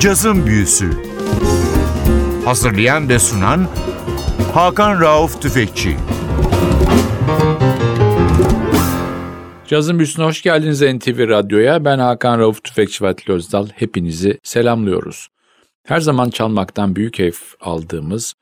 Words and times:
Cazın 0.00 0.46
Büyüsü 0.46 0.90
Hazırlayan 2.44 3.08
ve 3.08 3.18
sunan 3.18 3.68
Hakan 4.54 5.00
Rauf 5.00 5.42
Tüfekçi 5.42 5.96
Cazın 9.66 9.98
Büyüsü'ne 9.98 10.24
hoş 10.24 10.42
geldiniz 10.42 10.82
NTV 10.82 11.28
Radyo'ya. 11.28 11.84
Ben 11.84 11.98
Hakan 11.98 12.38
Rauf 12.38 12.64
Tüfekçi 12.64 13.04
ve 13.04 13.14
Özdal. 13.28 13.68
Hepinizi 13.74 14.38
selamlıyoruz. 14.42 15.28
Her 15.86 16.00
zaman 16.00 16.30
çalmaktan 16.30 16.96
büyük 16.96 17.14
keyif 17.14 17.54
aldığımız 17.60 18.34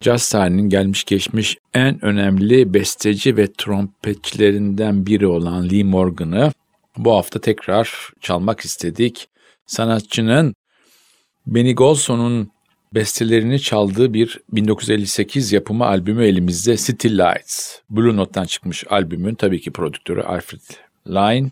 caz 0.00 0.30
tarihinin 0.30 0.68
gelmiş 0.68 1.04
geçmiş 1.04 1.58
en 1.74 2.04
önemli 2.04 2.74
besteci 2.74 3.36
ve 3.36 3.52
trompetçilerinden 3.52 5.06
biri 5.06 5.26
olan 5.26 5.70
Lee 5.70 5.84
Morgan'ı 5.84 6.52
bu 6.96 7.12
hafta 7.16 7.40
tekrar 7.40 8.10
çalmak 8.20 8.60
istedik. 8.60 9.28
Sanatçının 9.66 10.54
Benny 11.46 11.74
Golson'un 11.74 12.50
bestelerini 12.94 13.60
çaldığı 13.60 14.14
bir 14.14 14.40
1958 14.52 15.52
yapımı 15.52 15.86
albümü 15.86 16.24
elimizde 16.24 16.76
City 16.76 17.08
Lights. 17.08 17.78
Blue 17.90 18.16
Note'dan 18.16 18.44
çıkmış 18.44 18.84
albümün 18.90 19.34
tabii 19.34 19.60
ki 19.60 19.70
prodüktörü 19.70 20.20
Alfred 20.22 20.60
Line. 21.06 21.50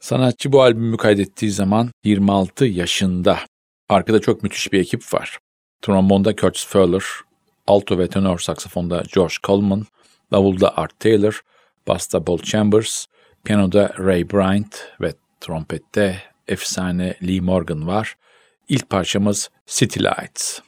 Sanatçı 0.00 0.52
bu 0.52 0.62
albümü 0.62 0.96
kaydettiği 0.96 1.50
zaman 1.50 1.90
26 2.04 2.64
yaşında. 2.64 3.38
Arkada 3.88 4.20
çok 4.20 4.42
müthiş 4.42 4.72
bir 4.72 4.80
ekip 4.80 5.14
var. 5.14 5.38
Trombonda 5.82 6.36
Curtis 6.36 6.66
Fowler, 6.66 7.04
alto 7.66 7.98
ve 7.98 8.08
tenor 8.08 8.38
saksafonda 8.38 9.02
George 9.14 9.34
Coleman, 9.44 9.86
davulda 10.32 10.76
Art 10.76 11.00
Taylor, 11.00 11.40
basta 11.88 12.24
Paul 12.24 12.38
Chambers, 12.38 13.06
piyanoda 13.44 13.94
Ray 13.98 14.30
Bryant 14.30 14.88
ve 15.00 15.12
trompette 15.40 16.22
efsane 16.48 17.14
Lee 17.22 17.40
Morgan 17.40 17.86
var. 17.86 18.14
İlk 18.68 18.90
parçamız 18.90 19.50
City 19.66 20.00
Lights. 20.00 20.60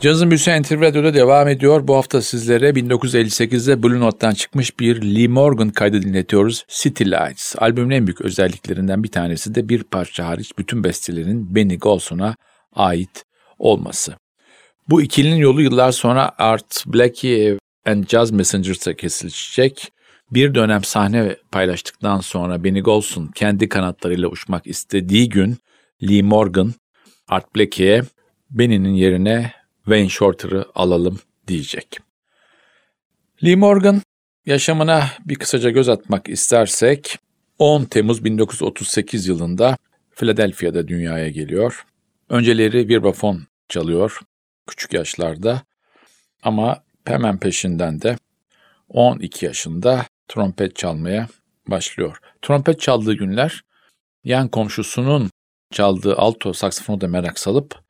Cazın 0.00 0.30
Büyüsü 0.30 0.62
NTV 0.62 0.80
Radyo'da 0.80 1.14
devam 1.14 1.48
ediyor. 1.48 1.88
Bu 1.88 1.96
hafta 1.96 2.22
sizlere 2.22 2.70
1958'de 2.70 3.82
Blue 3.82 4.00
Note'dan 4.00 4.34
çıkmış 4.34 4.80
bir 4.80 5.02
Lee 5.02 5.28
Morgan 5.28 5.70
kaydı 5.70 6.02
dinletiyoruz. 6.02 6.64
City 6.68 7.04
Lights. 7.04 7.54
Albümün 7.58 7.90
en 7.90 8.06
büyük 8.06 8.20
özelliklerinden 8.20 9.04
bir 9.04 9.08
tanesi 9.08 9.54
de 9.54 9.68
bir 9.68 9.82
parça 9.82 10.26
hariç 10.26 10.58
bütün 10.58 10.84
bestelerin 10.84 11.54
Benny 11.54 11.78
Golson'a 11.78 12.36
ait 12.72 13.24
olması. 13.58 14.14
Bu 14.88 15.02
ikilinin 15.02 15.36
yolu 15.36 15.62
yıllar 15.62 15.92
sonra 15.92 16.32
Art 16.38 16.84
Blakey 16.86 17.58
and 17.86 18.04
Jazz 18.08 18.30
Messengers'a 18.30 18.94
kesilecek. 18.94 19.92
Bir 20.30 20.54
dönem 20.54 20.84
sahne 20.84 21.36
paylaştıktan 21.52 22.20
sonra 22.20 22.64
Benny 22.64 22.80
Golson 22.80 23.26
kendi 23.26 23.68
kanatlarıyla 23.68 24.28
uçmak 24.28 24.66
istediği 24.66 25.28
gün 25.28 25.58
Lee 26.02 26.22
Morgan 26.22 26.74
Art 27.28 27.56
Blakey'e 27.56 28.02
Benny'nin 28.50 28.94
yerine 28.94 29.59
Wayne 29.84 30.08
Shorter'ı 30.08 30.64
alalım 30.74 31.20
diyecek. 31.46 31.98
Lee 33.44 33.56
Morgan 33.56 34.02
yaşamına 34.46 35.10
bir 35.26 35.34
kısaca 35.34 35.70
göz 35.70 35.88
atmak 35.88 36.28
istersek 36.28 37.18
10 37.58 37.84
Temmuz 37.84 38.24
1938 38.24 39.26
yılında 39.26 39.76
Philadelphia'da 40.10 40.88
dünyaya 40.88 41.28
geliyor. 41.28 41.86
Önceleri 42.28 42.88
vibrafon 42.88 43.46
çalıyor 43.68 44.20
küçük 44.66 44.92
yaşlarda 44.92 45.62
ama 46.42 46.82
hemen 47.04 47.38
peşinden 47.38 48.02
de 48.02 48.16
12 48.88 49.46
yaşında 49.46 50.06
trompet 50.28 50.76
çalmaya 50.76 51.28
başlıyor. 51.68 52.20
Trompet 52.42 52.80
çaldığı 52.80 53.14
günler 53.14 53.64
yan 54.24 54.48
komşusunun 54.48 55.30
çaldığı 55.70 56.16
alto 56.16 56.52
saksafonu 56.52 57.00
da 57.00 57.08
merak 57.08 57.38
salıp 57.38 57.80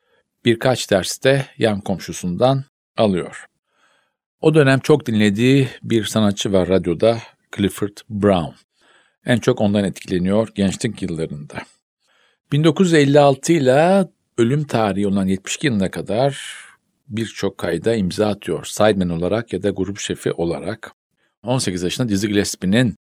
birkaç 0.44 0.90
derste 0.90 1.46
yan 1.58 1.81
komşusundan 1.81 2.64
alıyor. 2.96 3.46
O 4.40 4.54
dönem 4.54 4.81
çok 4.81 5.06
dinlediği 5.06 5.69
bir 5.82 6.04
sanatçı 6.04 6.52
var 6.52 6.69
radyoda 6.69 7.19
Clifford 7.56 7.96
Brown. 8.08 8.54
En 9.26 9.38
çok 9.38 9.60
ondan 9.60 9.84
etkileniyor 9.84 10.48
gençlik 10.54 11.02
yıllarında. 11.02 11.54
1956 12.52 13.52
ile 13.52 14.08
ölüm 14.38 14.64
tarihi 14.64 15.06
olan 15.06 15.26
72 15.26 15.66
yılına 15.66 15.90
kadar 15.90 16.56
birçok 17.08 17.58
kayda 17.58 17.94
imza 17.94 18.28
atıyor. 18.28 18.64
Sideman 18.64 19.10
olarak 19.10 19.52
ya 19.52 19.62
da 19.62 19.70
grup 19.70 19.98
şefi 19.98 20.32
olarak. 20.32 20.93
18 21.43 21.82
yaşında 21.82 22.08
Dizzy 22.08 22.26
Gillespie'nin 22.26 22.96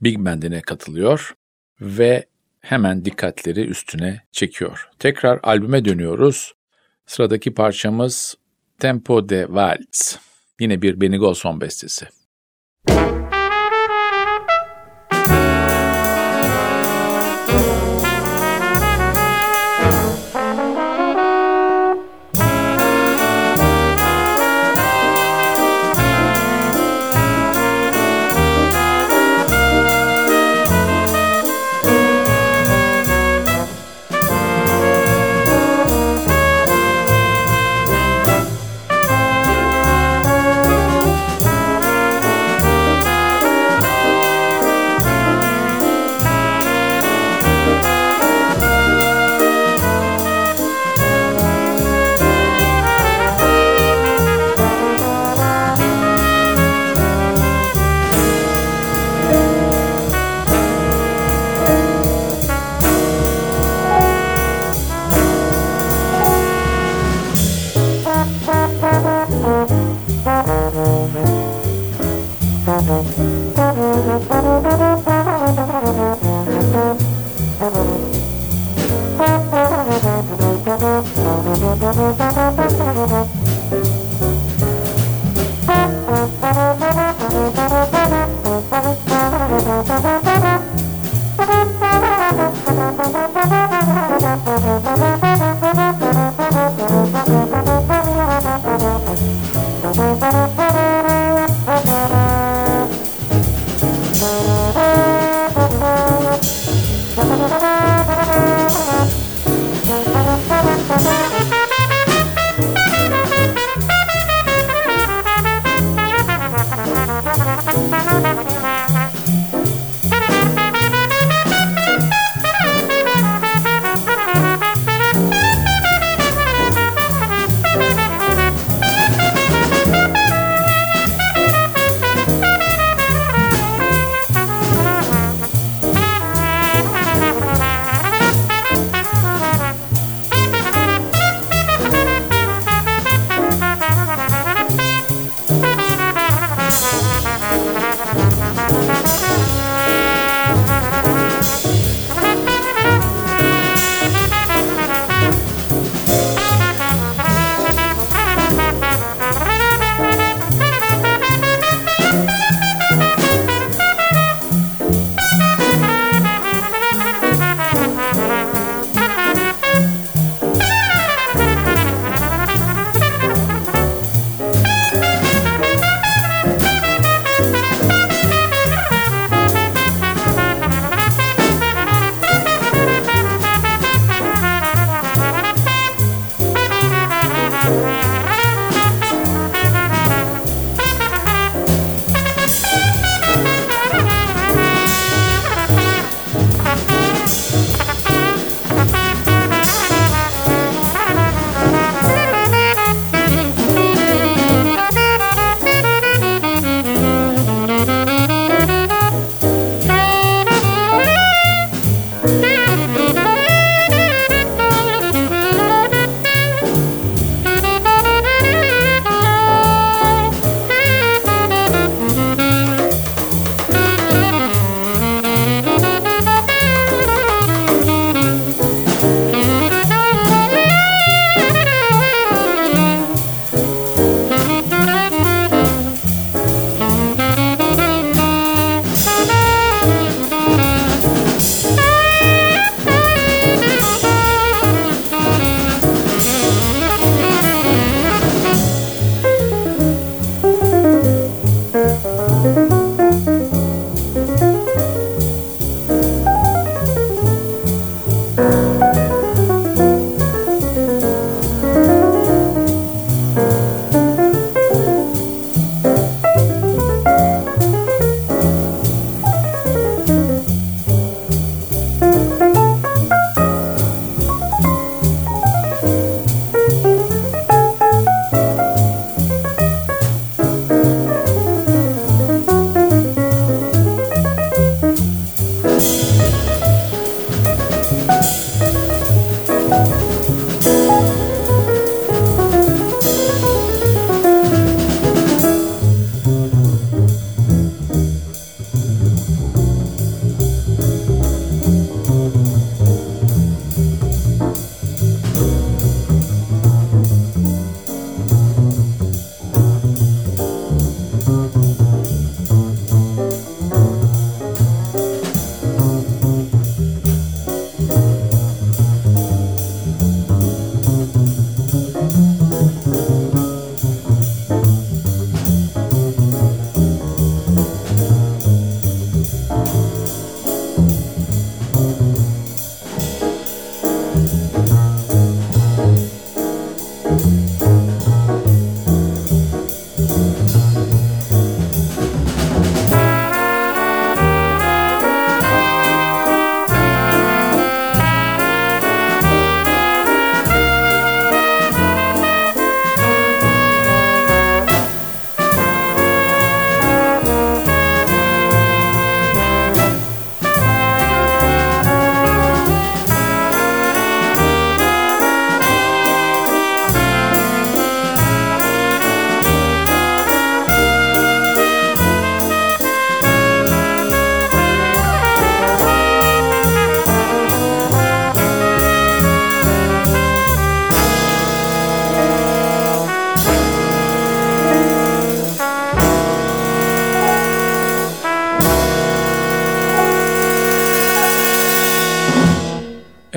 Big 0.00 0.18
Band'ine 0.18 0.60
katılıyor 0.60 1.34
ve 1.80 2.26
hemen 2.60 3.04
dikkatleri 3.04 3.60
üstüne 3.60 4.22
çekiyor. 4.32 4.88
Tekrar 4.98 5.40
albüme 5.42 5.84
dönüyoruz. 5.84 6.52
Sıradaki 7.06 7.54
parçamız 7.54 8.34
Tempo 8.78 9.28
de 9.28 9.44
Waltz. 9.46 10.18
Yine 10.60 10.82
bir 10.82 11.00
Benny 11.00 11.16
Golson 11.16 11.60
bestesi. 11.60 12.08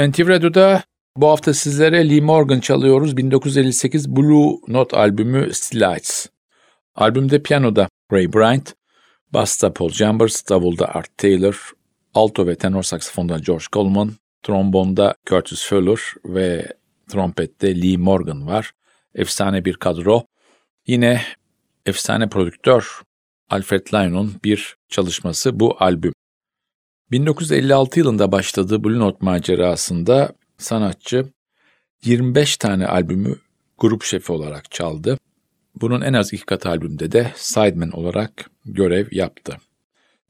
NTV 0.09 0.27
Radyo'da 0.27 0.83
bu 1.17 1.27
hafta 1.27 1.53
sizlere 1.53 2.09
Lee 2.09 2.21
Morgan 2.21 2.59
çalıyoruz. 2.59 3.17
1958 3.17 4.15
Blue 4.15 4.57
Note 4.67 4.97
albümü 4.97 5.53
Still 5.53 5.83
Albümde 6.95 7.43
piyanoda 7.43 7.89
Ray 8.11 8.33
Bryant, 8.33 8.73
basta 9.33 9.73
Paul 9.73 9.89
Chambers, 9.89 10.49
davulda 10.49 10.95
Art 10.95 11.17
Taylor, 11.17 11.71
alto 12.13 12.47
ve 12.47 12.55
tenor 12.55 12.83
saksafonda 12.83 13.37
George 13.37 13.65
Coleman, 13.73 14.11
trombonda 14.43 15.15
Curtis 15.29 15.65
Fuller 15.69 15.99
ve 16.25 16.73
trompette 17.09 17.81
Lee 17.81 17.97
Morgan 17.97 18.47
var. 18.47 18.71
Efsane 19.15 19.65
bir 19.65 19.73
kadro. 19.73 20.23
Yine 20.87 21.21
efsane 21.85 22.29
prodüktör 22.29 23.01
Alfred 23.49 23.87
Lyon'un 23.93 24.33
bir 24.43 24.75
çalışması 24.89 25.59
bu 25.59 25.75
albüm. 25.79 26.13
1956 27.11 27.99
yılında 27.99 28.31
başladığı 28.31 28.83
Blue 28.83 28.99
Note 28.99 29.17
macerasında 29.21 30.33
sanatçı 30.57 31.25
25 32.05 32.57
tane 32.57 32.87
albümü 32.87 33.35
grup 33.77 34.03
şefi 34.03 34.31
olarak 34.31 34.71
çaldı. 34.71 35.17
Bunun 35.75 36.01
en 36.01 36.13
az 36.13 36.33
iki 36.33 36.45
katı 36.45 36.69
albümde 36.69 37.11
de 37.11 37.31
sideman 37.35 37.91
olarak 37.91 38.49
görev 38.65 39.07
yaptı. 39.11 39.57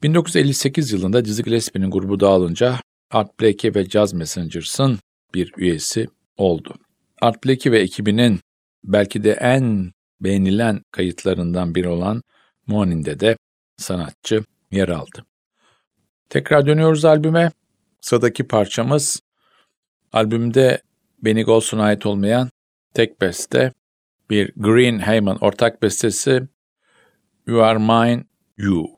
1958 0.02 0.92
yılında 0.92 1.24
Dizzy 1.24 1.42
Gillespie'nin 1.42 1.90
grubu 1.90 2.20
dağılınca 2.20 2.80
Art 3.10 3.40
Blakey 3.40 3.74
ve 3.74 3.84
Jazz 3.84 4.12
Messengers'ın 4.12 4.98
bir 5.34 5.52
üyesi 5.56 6.06
oldu. 6.36 6.74
Art 7.20 7.44
Blakey 7.44 7.72
ve 7.72 7.80
ekibinin 7.80 8.40
belki 8.84 9.24
de 9.24 9.32
en 9.32 9.92
beğenilen 10.20 10.82
kayıtlarından 10.90 11.74
biri 11.74 11.88
olan 11.88 12.22
Morning'de 12.66 13.20
de 13.20 13.36
sanatçı 13.76 14.44
yer 14.70 14.88
aldı. 14.88 15.24
Tekrar 16.28 16.66
dönüyoruz 16.66 17.04
albüme. 17.04 17.50
Sıradaki 18.00 18.46
parçamız 18.46 19.22
albümde 20.12 20.82
Benny 21.22 21.42
Golson'a 21.42 21.82
ait 21.82 22.06
olmayan 22.06 22.50
tek 22.94 23.20
beste 23.20 23.72
bir 24.30 24.52
Green 24.56 24.98
Heyman 24.98 25.38
ortak 25.44 25.82
bestesi 25.82 26.48
You 27.46 27.62
Are 27.62 27.78
Mine 27.78 28.24
You. 28.58 28.97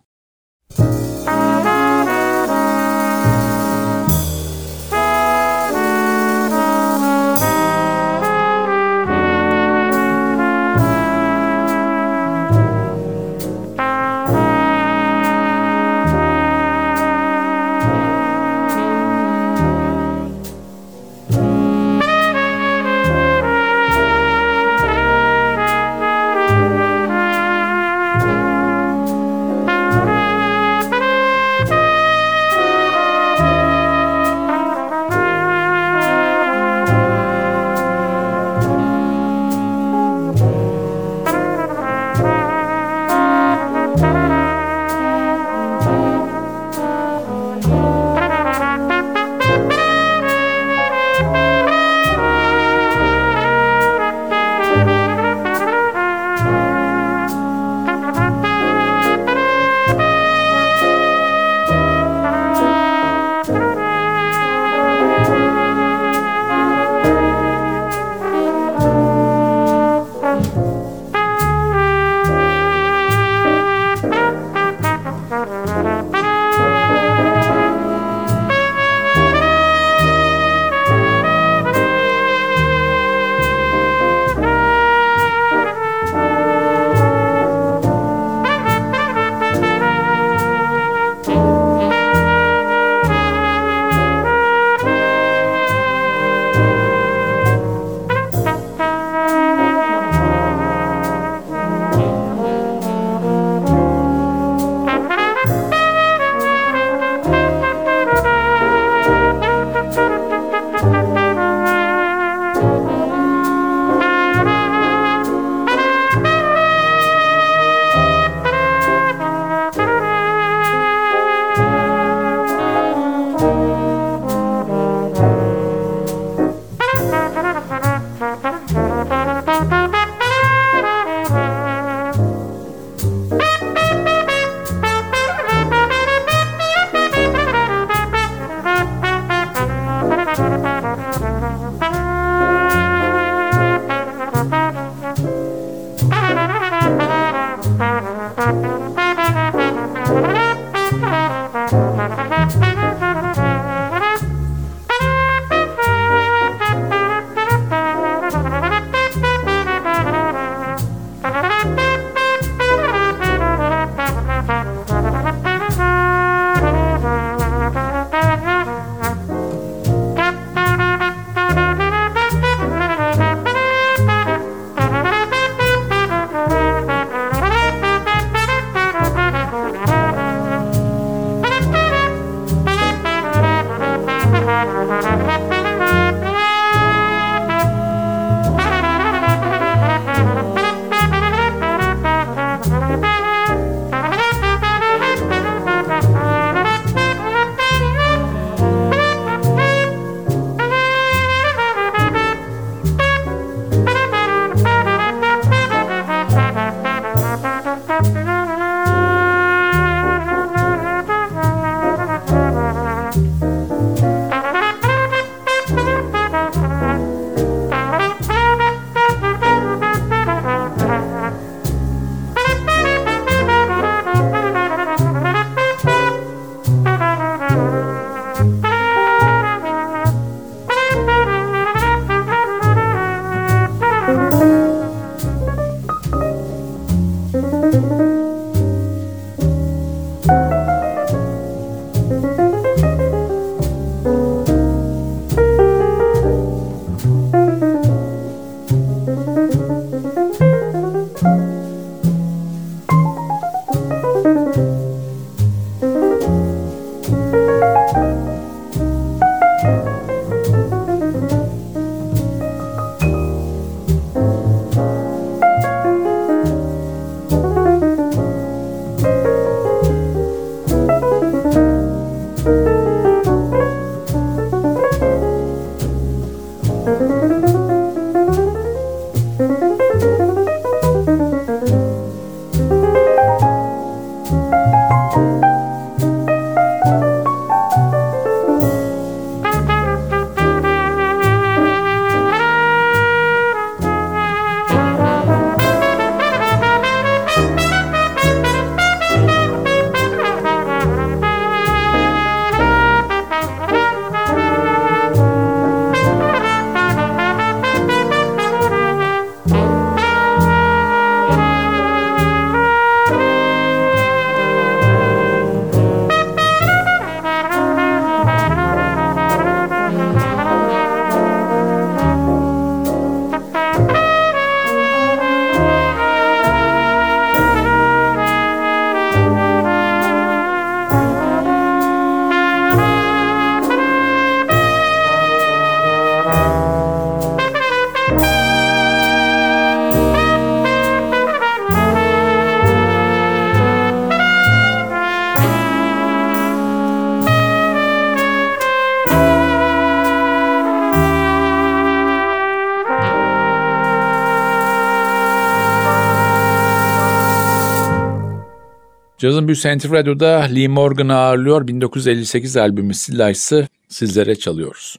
Cazın 359.20 359.48
Büyüsü 359.48 359.78
NTV 359.78 359.92
Radyo'da 359.92 360.28
Lee 360.28 360.68
Morgan'ı 360.68 361.14
ağırlıyor. 361.14 361.68
1958 361.68 362.56
albümü 362.56 362.94
Still 362.94 363.66
sizlere 363.88 364.34
çalıyoruz. 364.34 364.96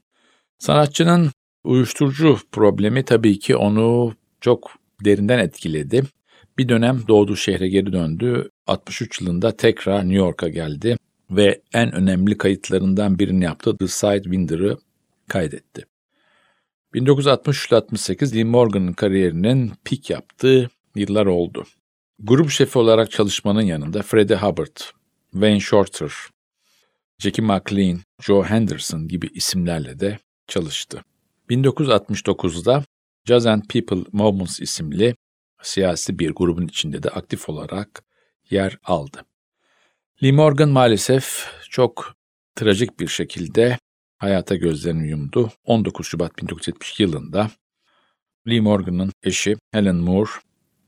Sanatçının 0.59 1.31
uyuşturucu 1.63 2.37
problemi 2.51 3.05
tabii 3.05 3.39
ki 3.39 3.55
onu 3.55 4.13
çok 4.41 4.71
derinden 5.05 5.39
etkiledi. 5.39 6.03
Bir 6.57 6.69
dönem 6.69 7.01
doğduğu 7.07 7.35
şehre 7.35 7.67
geri 7.67 7.93
döndü. 7.93 8.49
63 8.67 9.21
yılında 9.21 9.51
tekrar 9.51 9.99
New 9.99 10.15
York'a 10.15 10.49
geldi 10.49 10.97
ve 11.31 11.61
en 11.73 11.91
önemli 11.95 12.37
kayıtlarından 12.37 13.19
birini 13.19 13.43
yaptı. 13.43 13.77
The 13.77 13.87
Sidewinder'ı 13.87 14.77
kaydetti. 15.27 15.85
1963-68 16.93 18.35
Lee 18.35 18.43
Morgan'ın 18.43 18.93
kariyerinin 18.93 19.71
pik 19.85 20.09
yaptığı 20.09 20.69
yıllar 20.95 21.25
oldu. 21.25 21.65
Grup 22.23 22.49
şefi 22.49 22.79
olarak 22.79 23.11
çalışmanın 23.11 23.61
yanında 23.61 24.01
Freddie 24.01 24.35
Hubbard, 24.35 24.77
Wayne 25.31 25.59
Shorter, 25.59 26.11
Jackie 27.19 27.45
McLean, 27.45 27.99
Joe 28.21 28.43
Henderson 28.43 29.07
gibi 29.07 29.27
isimlerle 29.33 29.99
de 29.99 30.19
çalıştı. 30.47 31.03
1969'da 31.49 32.83
Jazz 33.25 33.45
and 33.45 33.63
People 33.69 34.03
Moments 34.11 34.59
isimli 34.59 35.15
siyasi 35.61 36.19
bir 36.19 36.31
grubun 36.31 36.67
içinde 36.67 37.03
de 37.03 37.09
aktif 37.09 37.49
olarak 37.49 38.03
yer 38.49 38.77
aldı. 38.83 39.25
Lee 40.23 40.31
Morgan 40.31 40.69
maalesef 40.69 41.47
çok 41.69 42.15
trajik 42.55 42.99
bir 42.99 43.07
şekilde 43.07 43.77
hayata 44.17 44.55
gözlerini 44.55 45.09
yumdu. 45.09 45.51
19 45.65 46.07
Şubat 46.07 46.37
1972 46.37 47.03
yılında 47.03 47.51
Lee 48.47 48.61
Morgan'ın 48.61 49.11
eşi 49.23 49.57
Helen 49.71 49.95
Moore 49.95 50.31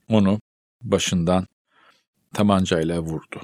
onu 0.10 0.40
başından 0.84 1.48
tabancayla 2.34 3.00
vurdu. 3.00 3.42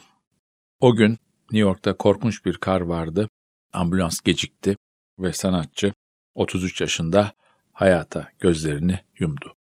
O 0.79 0.95
gün 0.95 1.11
New 1.51 1.69
York'ta 1.69 1.93
korkunç 1.93 2.45
bir 2.45 2.57
kar 2.57 2.81
vardı. 2.81 3.29
Ambulans 3.73 4.21
gecikti 4.21 4.77
ve 5.19 5.33
sanatçı 5.33 5.93
33 6.35 6.81
yaşında 6.81 7.33
hayata 7.73 8.27
gözlerini 8.39 8.99
yumdu. 9.19 9.55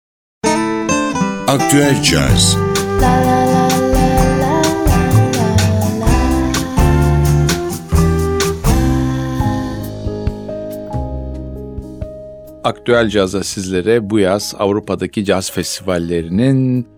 Aktüel 1.49 2.03
Caz 2.03 2.57
Aktüel 12.65 13.09
Caz'a 13.09 13.45
sizlere 13.45 14.11
bu 14.11 14.19
yaz 14.19 14.55
Avrupa'daki 14.59 15.25
caz 15.25 15.51
festivallerinin 15.51 16.96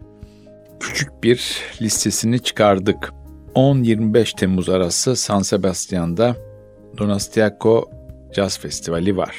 küçük 0.80 1.22
bir 1.22 1.62
listesini 1.82 2.40
çıkardık. 2.40 3.12
10-25 3.54 4.36
Temmuz 4.36 4.68
arası 4.68 5.16
San 5.16 5.42
Sebastian'da 5.42 6.36
Donastiaco 6.98 7.90
Jazz 8.32 8.58
Festivali 8.58 9.16
var. 9.16 9.36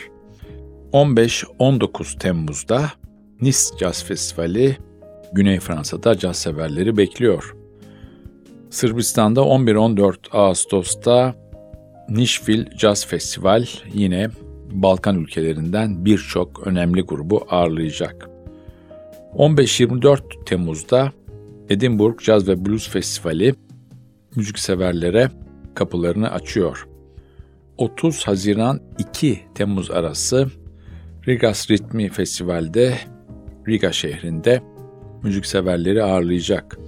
15-19 0.93 2.19
Temmuz'da 2.19 2.91
Nice 3.41 3.59
Jazz 3.79 4.03
Festivali 4.03 4.77
Güney 5.33 5.59
Fransa'da 5.59 6.17
caz 6.17 6.37
severleri 6.37 6.97
bekliyor. 6.97 7.55
Sırbistan'da 8.69 9.41
11-14 9.41 10.15
Ağustos'ta 10.31 11.35
Nashville 12.09 12.69
Jazz 12.77 13.05
Festival 13.05 13.65
yine 13.93 14.29
Balkan 14.71 15.15
ülkelerinden 15.15 16.05
birçok 16.05 16.67
önemli 16.67 17.01
grubu 17.01 17.47
ağırlayacak. 17.49 18.29
15-24 19.35 20.45
Temmuz'da 20.45 21.11
Edinburgh 21.69 22.21
Jazz 22.21 22.47
ve 22.47 22.65
Blues 22.65 22.89
Festivali 22.89 23.55
müzikseverlere 24.35 25.29
kapılarını 25.75 26.31
açıyor. 26.31 26.87
30 27.77 28.27
Haziran 28.27 28.79
2 28.97 29.39
Temmuz 29.55 29.91
arası 29.91 30.47
Rigas 31.27 31.71
Ritmi 31.71 32.09
Festival'de 32.09 32.97
Riga 33.67 33.91
şehrinde 33.91 34.61
müzikseverleri 35.23 36.03
ağırlayacak. 36.03 36.79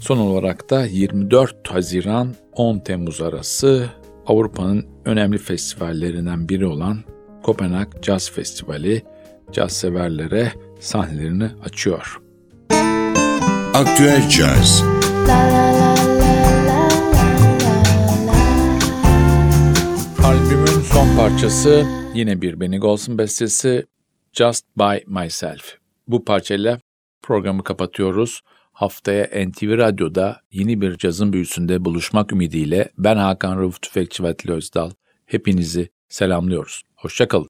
Son 0.00 0.18
olarak 0.18 0.70
da 0.70 0.84
24 0.84 1.68
Haziran 1.68 2.34
10 2.52 2.78
Temmuz 2.78 3.22
arası 3.22 3.88
Avrupa'nın 4.26 4.86
önemli 5.04 5.38
festivallerinden 5.38 6.48
biri 6.48 6.66
olan 6.66 6.98
Kopenhag 7.42 7.88
Jazz 8.02 8.30
Festivali 8.30 9.02
caz 9.52 9.72
severlere 9.72 10.52
sahnelerini 10.80 11.48
açıyor. 11.64 12.29
Aktüel 13.74 14.28
Caz 14.28 14.82
Albümün 20.24 20.82
son 20.82 21.16
parçası 21.16 21.86
yine 22.14 22.42
bir 22.42 22.60
Benny 22.60 22.78
Golson 22.78 23.18
bestesi 23.18 23.86
Just 24.32 24.64
By 24.78 24.96
Myself. 25.06 25.76
Bu 26.08 26.24
parçayla 26.24 26.80
programı 27.22 27.64
kapatıyoruz. 27.64 28.40
Haftaya 28.72 29.24
NTV 29.24 29.78
Radyo'da 29.78 30.40
yeni 30.52 30.80
bir 30.80 30.98
cazın 30.98 31.32
büyüsünde 31.32 31.84
buluşmak 31.84 32.32
ümidiyle 32.32 32.88
ben 32.98 33.16
Hakan 33.16 33.58
Rauf 33.58 33.82
Tüfekçi 33.82 34.24
ve 34.24 34.34
Özdal. 34.48 34.90
Hepinizi 35.26 35.88
selamlıyoruz. 36.08 36.82
Hoşçakalın. 36.96 37.49